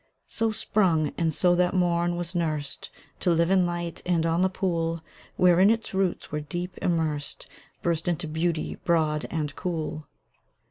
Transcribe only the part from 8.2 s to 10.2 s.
beauty broad and cool.